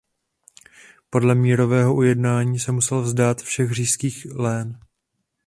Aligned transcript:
Podle 1.09 1.35
mírového 1.35 1.95
ujednání 1.95 2.59
se 2.59 2.71
musel 2.71 3.01
vzdát 3.01 3.41
všech 3.41 3.71
říšských 3.71 4.25
lén. 4.33 4.79